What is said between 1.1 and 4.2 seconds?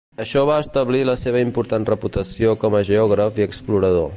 seva important reputació com a geògraf i explorador.